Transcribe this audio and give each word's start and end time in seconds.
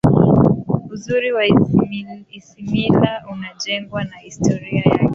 uzuri 0.93 1.27
wa 1.35 1.43
isimila 2.37 3.11
unajengwa 3.31 4.03
na 4.03 4.17
historia 4.17 4.81
yake 4.85 5.09